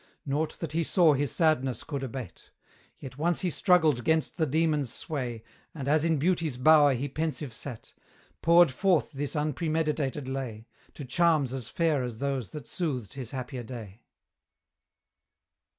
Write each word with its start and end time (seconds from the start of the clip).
Nought 0.25 0.57
that 0.61 0.71
he 0.71 0.81
saw 0.83 1.13
his 1.13 1.31
sadness 1.31 1.83
could 1.83 2.03
abate: 2.03 2.49
Yet 2.97 3.19
once 3.19 3.41
he 3.41 3.51
struggled 3.51 4.03
'gainst 4.03 4.35
the 4.35 4.47
demon's 4.47 4.91
sway, 4.91 5.43
And 5.75 5.87
as 5.87 6.03
in 6.03 6.17
Beauty's 6.17 6.57
bower 6.57 6.95
he 6.95 7.07
pensive 7.07 7.53
sate, 7.53 7.93
Poured 8.41 8.71
forth 8.71 9.11
this 9.11 9.35
unpremeditated 9.35 10.27
lay, 10.27 10.65
To 10.95 11.05
charms 11.05 11.53
as 11.53 11.69
fair 11.69 12.01
as 12.01 12.17
those 12.17 12.49
that 12.49 12.65
soothed 12.65 13.13
his 13.13 13.29
happier 13.29 13.61
day. 13.61 14.01